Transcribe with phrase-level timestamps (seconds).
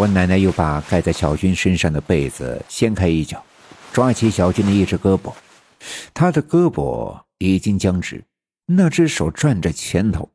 [0.00, 3.44] 我奶奶又把盖在小军身上的被子掀开一角，
[3.92, 5.30] 抓起小军的一只胳膊，
[6.14, 8.24] 他的胳膊已经僵直，
[8.64, 10.30] 那只手攥着拳头。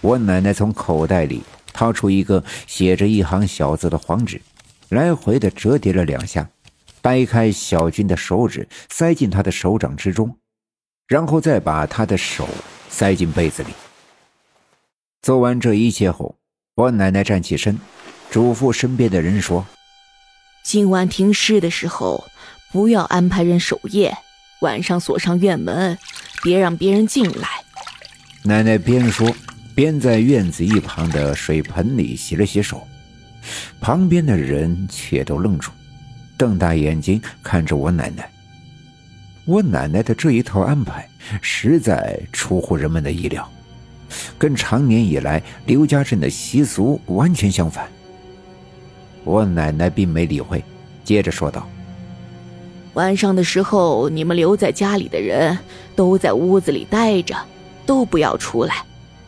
[0.00, 4.40] 我奶奶从口袋里掏出一个写着一行小字的黄纸，
[4.90, 6.48] 来回的折叠了两下，
[7.02, 10.38] 掰开小军的手指，塞进他的手掌之中，
[11.08, 12.48] 然后再把他的手
[12.88, 13.70] 塞进被子里。
[15.20, 16.36] 做完这一切后，
[16.76, 17.76] 我奶奶站起身，
[18.30, 19.66] 嘱咐身边的人说
[20.62, 22.24] ：“今晚停尸的时候，
[22.72, 24.16] 不要安排人守夜，
[24.60, 25.98] 晚上锁上院门，
[26.42, 27.48] 别让别人进来。”
[28.44, 29.34] 奶奶边说。
[29.76, 32.88] 边在院子一旁的水盆里洗了洗手，
[33.78, 35.70] 旁边的人却都愣住，
[36.38, 38.26] 瞪大眼睛看着我奶奶。
[39.44, 41.06] 我奶奶的这一套安排
[41.42, 43.46] 实在出乎人们的意料，
[44.38, 47.86] 跟常年以来刘家镇的习俗完全相反。
[49.26, 50.62] 我奶奶并没理会，
[51.02, 51.66] 接着说道
[52.94, 55.58] ：“晚上的时候，你们留在家里的人
[55.96, 57.36] 都在屋子里待着，
[57.84, 58.76] 都不要出来。”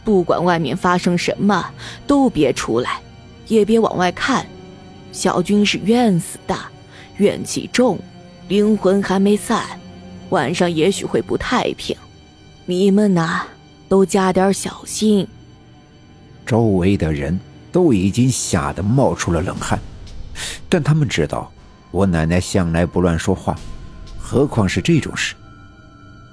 [0.04, 1.66] 不管外面发生什么，
[2.06, 3.00] 都别出来，
[3.48, 4.46] 也别往外看。
[5.10, 6.56] 小军是冤死的，
[7.16, 7.98] 怨气重，
[8.46, 9.66] 灵魂还没散，
[10.30, 11.94] 晚上也许会不太平。
[12.64, 13.42] 你们呐，
[13.88, 15.26] 都加点小心。
[16.46, 17.38] 周围的人
[17.70, 19.78] 都已经吓得冒出了冷汗，
[20.68, 21.50] 但他们知道
[21.90, 23.56] 我奶奶向来不乱说话，
[24.18, 25.34] 何况是这种事。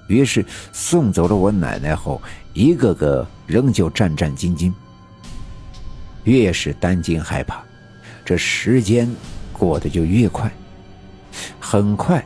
[0.08, 2.22] 于是送走了我奶奶后，
[2.54, 4.72] 一个个仍旧战战兢兢。
[6.24, 7.64] 越是担惊害怕，
[8.24, 9.10] 这时间
[9.54, 10.52] 过得就越快。
[11.60, 12.24] 很快，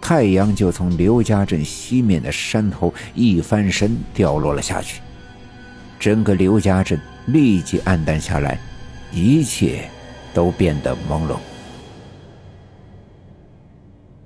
[0.00, 5.00] 太阳就从刘家镇西面的山头一翻身掉落了下去，
[5.98, 8.58] 整个刘家镇立即暗淡下来，
[9.12, 9.88] 一切
[10.34, 11.38] 都变得朦胧。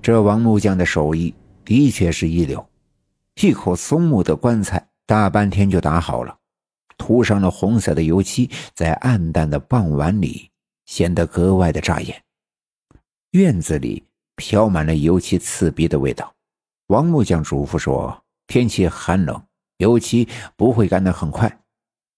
[0.00, 2.64] 这王木匠的手艺的确是一流。
[3.40, 6.39] 一口松木的棺材，大半天就打好了，
[6.96, 10.48] 涂上了红色的油漆，在暗淡的傍晚里
[10.86, 12.22] 显得格外的扎眼。
[13.33, 14.02] 院子里
[14.36, 16.33] 飘满了油漆刺鼻的味道。
[16.86, 19.42] 王木匠嘱咐说：“天气寒冷，
[19.78, 21.61] 油漆不会干得很快。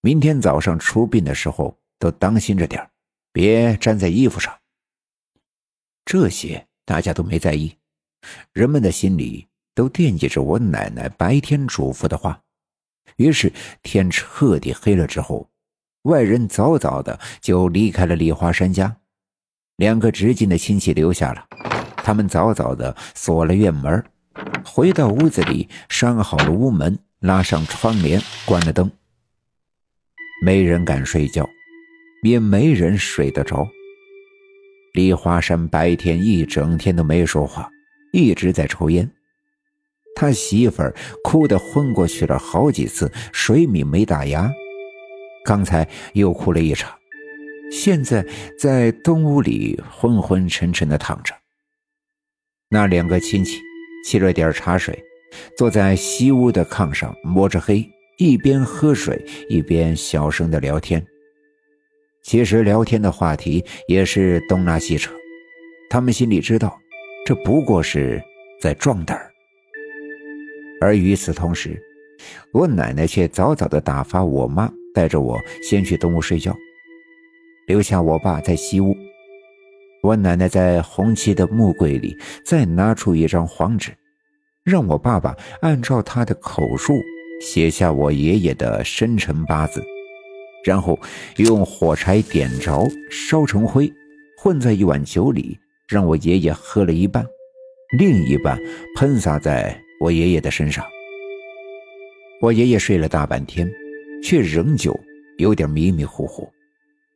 [0.01, 2.87] 明天早上出殡的时候都当心着点
[3.39, 4.53] 别粘在衣服上。”
[6.03, 7.75] 这些大家都没在意，
[8.51, 9.45] 人们的心里。
[9.75, 12.41] 都惦记着我奶奶白天嘱咐的话，
[13.15, 15.49] 于是天彻底黑了之后，
[16.01, 18.97] 外人早早的就离开了李华山家，
[19.77, 21.47] 两个直近的亲戚留下了，
[22.03, 24.03] 他们早早的锁了院门，
[24.65, 28.91] 回到屋子里拴好了屋门，拉上窗帘，关了灯。
[30.43, 31.47] 没人敢睡觉，
[32.23, 33.67] 也没人睡得着。
[34.93, 37.69] 李华山白天一整天都没说话，
[38.11, 39.09] 一直在抽烟。
[40.15, 40.93] 他媳妇儿
[41.23, 44.51] 哭得昏过去了好几次，水米没打牙，
[45.45, 46.91] 刚才又哭了一场，
[47.71, 48.25] 现在
[48.59, 51.33] 在东屋里昏昏沉沉的躺着。
[52.69, 53.59] 那两个亲戚
[54.05, 55.01] 沏了点茶水，
[55.55, 57.87] 坐在西屋的炕上摸着黑，
[58.17, 61.05] 一边喝水一边小声的聊天。
[62.21, 65.11] 其实聊天的话题也是东拉西扯，
[65.89, 66.79] 他们心里知道，
[67.25, 68.21] 这不过是
[68.61, 69.31] 在壮胆儿。
[70.81, 71.81] 而与此同时，
[72.53, 76.55] 我奶奶却早早的打发我妈带着我先去东屋睡觉，
[77.67, 78.95] 留下我爸在西屋。
[80.03, 83.91] 我奶奶在红漆的木柜里再拿出一张黄纸，
[84.63, 86.93] 让我爸爸按照他的口述
[87.41, 89.83] 写下我爷爷的生辰八字，
[90.63, 90.99] 然后
[91.37, 93.91] 用火柴点着，烧成灰，
[94.37, 97.25] 混在一碗酒里，让我爷爷喝了一半，
[97.97, 98.59] 另一半
[98.95, 99.79] 喷洒在。
[100.01, 100.85] 我爷爷的身上，
[102.41, 103.69] 我爷爷睡了大半天，
[104.23, 104.97] 却仍旧
[105.39, 106.49] 有点迷迷糊糊。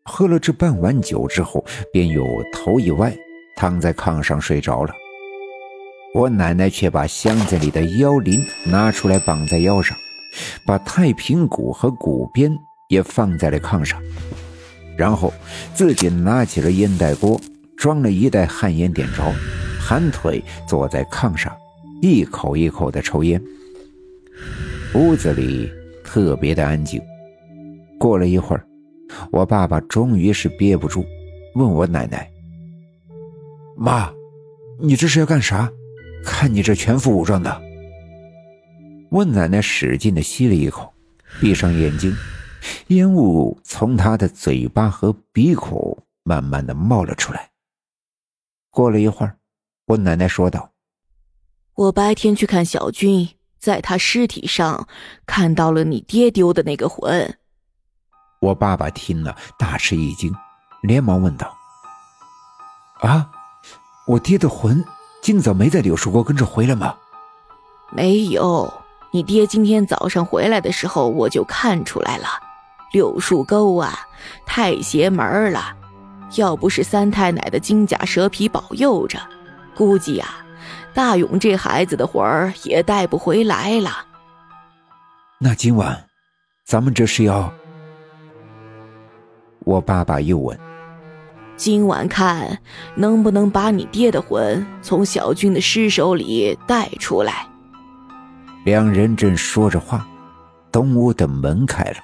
[0.03, 1.63] 喝了这半碗酒之后，
[1.93, 3.15] 便又头一歪，
[3.55, 4.93] 躺在炕上睡着了。
[6.13, 9.97] 我奶奶却把箱子里的腰铃拿出来绑在腰上，
[10.67, 12.53] 把太平鼓和鼓鞭
[12.93, 14.01] 也放在了炕上，
[14.95, 15.33] 然后
[15.73, 17.41] 自己拿起了烟袋锅，
[17.75, 19.33] 装了一袋旱烟，点着，
[19.81, 21.51] 盘腿坐在炕上。
[22.01, 23.41] 一口一口的抽烟，
[24.93, 25.71] 屋子里
[26.03, 27.01] 特别的安静。
[27.97, 28.65] 过了一会儿，
[29.31, 31.05] 我爸爸终于是憋不住，
[31.55, 32.29] 问我奶奶
[33.77, 34.11] ：“妈，
[34.81, 35.71] 你这是要干啥？
[36.25, 37.61] 看你这全副武装的。”
[39.11, 40.91] 问奶奶使劲的吸了一口，
[41.39, 42.13] 闭上眼睛，
[42.87, 47.51] 烟雾从他的嘴巴和鼻孔慢慢的冒了出来。
[48.69, 49.37] 过了一会儿，
[49.85, 50.71] 我奶奶说道
[51.75, 53.29] ：“我白天去看小军，
[53.59, 54.87] 在他尸体上
[55.25, 57.37] 看到了你爹丢的那个魂。”
[58.41, 60.33] 我爸爸听了大吃一惊，
[60.81, 61.55] 连忙问道
[63.01, 63.29] ：“啊，
[64.07, 64.83] 我爹的魂
[65.21, 66.97] 今早没在柳树沟跟着回来吗
[67.95, 68.73] ？”“没有，
[69.11, 72.27] 你爹今天早上回来的时候我就看出来了。
[72.93, 73.99] 柳树沟啊，
[74.45, 75.75] 太邪门了，
[76.37, 79.19] 要不是三太奶的金甲蛇皮保佑着，
[79.75, 80.27] 估计呀，
[80.93, 84.05] 大勇这孩子的魂儿也带不回来了。
[85.41, 86.05] ”“那今晚，
[86.65, 87.51] 咱们这是要……”
[89.65, 90.57] 我爸爸又问
[91.57, 92.59] ：“今晚看
[92.95, 97.47] 能不能把你爹的魂从小军的尸首里带出来？”
[98.65, 100.07] 两人正说着话，
[100.71, 101.97] 东屋的门开了，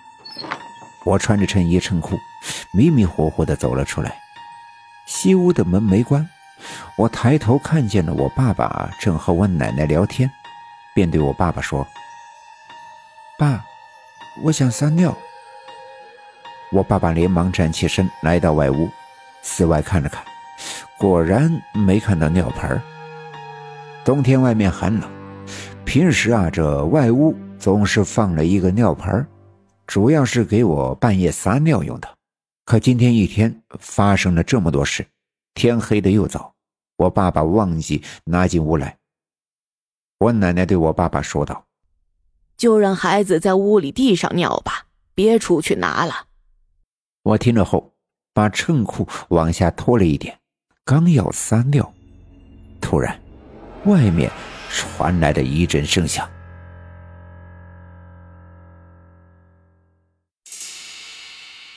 [1.06, 2.18] 我穿着衬衣衬裤，
[2.72, 4.16] 迷迷糊糊的走了出来。
[5.06, 6.28] 西屋的门没关，
[6.98, 10.30] 我抬头看见了我爸爸正和我奶奶聊天，
[10.94, 11.88] 便对我爸爸说
[13.40, 13.64] ：“爸，
[14.44, 15.16] 我想撒尿。”
[16.72, 18.88] 我爸爸连忙站起身，来到外屋，
[19.42, 20.24] 四外看了看，
[21.00, 22.80] 果然没看到尿盆
[24.06, 25.10] 冬天外面寒冷，
[25.84, 29.26] 平时啊，这外屋总是放了一个尿盆
[29.90, 32.08] 主要是给我半夜撒尿用的。
[32.64, 35.04] 可今天一天发生了这么多事，
[35.56, 36.54] 天黑的又早，
[36.96, 39.00] 我爸爸忘记拿进屋来。
[40.20, 41.66] 我奶奶对我爸爸说道
[42.56, 46.28] ：“就让孩子在屋里地上尿吧，别出去拿了。”
[47.26, 47.92] 我听了后，
[48.32, 50.40] 把衬裤往下脱了一点，
[50.86, 51.92] 刚要撒尿，
[52.80, 53.20] 突然，
[53.86, 54.32] 外面
[54.70, 56.30] 传来的一阵声响。